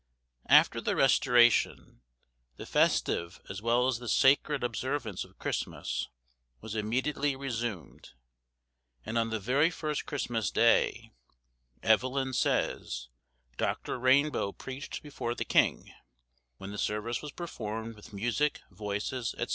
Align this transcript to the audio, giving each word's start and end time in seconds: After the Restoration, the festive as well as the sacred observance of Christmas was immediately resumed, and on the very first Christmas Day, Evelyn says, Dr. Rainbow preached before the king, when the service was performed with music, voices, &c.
After 0.49 0.81
the 0.81 0.95
Restoration, 0.95 2.01
the 2.55 2.65
festive 2.65 3.39
as 3.49 3.61
well 3.61 3.87
as 3.87 3.99
the 3.99 4.09
sacred 4.09 4.63
observance 4.63 5.23
of 5.23 5.37
Christmas 5.37 6.09
was 6.59 6.73
immediately 6.73 7.35
resumed, 7.35 8.13
and 9.05 9.15
on 9.15 9.29
the 9.29 9.39
very 9.39 9.69
first 9.69 10.07
Christmas 10.07 10.49
Day, 10.49 11.11
Evelyn 11.83 12.33
says, 12.33 13.09
Dr. 13.57 13.99
Rainbow 13.99 14.53
preached 14.53 15.03
before 15.03 15.35
the 15.35 15.45
king, 15.45 15.93
when 16.57 16.71
the 16.71 16.79
service 16.79 17.21
was 17.21 17.31
performed 17.31 17.95
with 17.95 18.11
music, 18.11 18.61
voices, 18.71 19.35
&c. 19.37 19.45